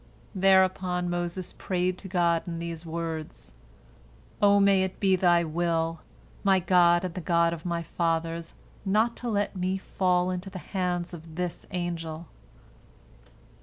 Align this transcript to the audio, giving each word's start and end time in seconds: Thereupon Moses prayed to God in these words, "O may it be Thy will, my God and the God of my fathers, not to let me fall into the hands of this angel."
Thereupon 0.33 1.11
Moses 1.11 1.53
prayed 1.53 1.99
to 1.99 2.07
God 2.07 2.47
in 2.47 2.57
these 2.57 2.87
words, 2.87 3.51
"O 4.41 4.59
may 4.59 4.81
it 4.81 4.99
be 4.99 5.15
Thy 5.15 5.43
will, 5.43 5.99
my 6.43 6.59
God 6.59 7.05
and 7.05 7.13
the 7.13 7.21
God 7.21 7.53
of 7.53 7.67
my 7.67 7.83
fathers, 7.83 8.55
not 8.83 9.15
to 9.17 9.29
let 9.29 9.55
me 9.55 9.77
fall 9.77 10.31
into 10.31 10.49
the 10.49 10.57
hands 10.57 11.13
of 11.13 11.35
this 11.35 11.67
angel." 11.69 12.25